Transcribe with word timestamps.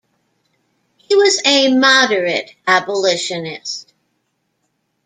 He 0.97 1.15
was 1.15 1.39
a 1.45 1.71
moderate 1.77 2.55
abolitionist. 2.65 3.93